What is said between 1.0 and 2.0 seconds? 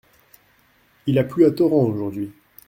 Il a plu à torrent